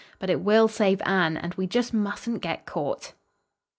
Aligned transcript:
But 0.17 0.31
it 0.31 0.39
will 0.41 0.67
save 0.67 0.99
Anne, 1.05 1.37
and 1.37 1.53
we 1.53 1.67
just 1.67 1.93
mustn't 1.93 2.41
get 2.41 2.65
caught." 2.65 3.13